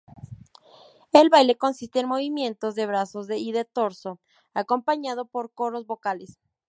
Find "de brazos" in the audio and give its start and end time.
2.73-3.27